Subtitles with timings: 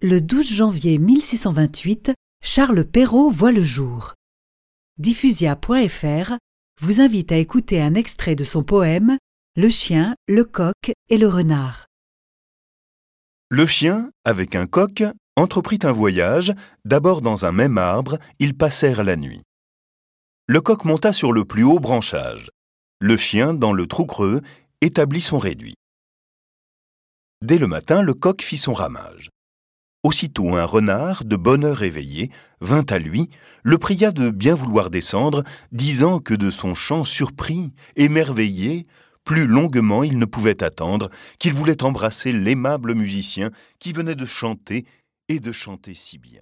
[0.00, 4.14] Le 12 janvier 1628, Charles Perrault voit le jour.
[4.98, 6.36] Diffusia.fr
[6.80, 9.18] vous invite à écouter un extrait de son poème
[9.56, 11.86] Le chien, le coq et le renard.
[13.48, 15.02] Le chien, avec un coq,
[15.34, 16.54] entreprit un voyage,
[16.84, 19.42] d'abord dans un même arbre, ils passèrent la nuit.
[20.46, 22.52] Le coq monta sur le plus haut branchage.
[23.00, 24.42] Le chien, dans le trou creux,
[24.80, 25.74] établit son réduit.
[27.42, 29.30] Dès le matin, le coq fit son ramage.
[30.08, 32.30] Aussitôt un renard, de bonne heure éveillé,
[32.62, 33.28] vint à lui,
[33.62, 38.86] le pria de bien vouloir descendre, disant que de son chant surpris, émerveillé,
[39.22, 44.86] plus longuement il ne pouvait attendre, qu'il voulait embrasser l'aimable musicien qui venait de chanter
[45.28, 46.40] et de chanter si bien.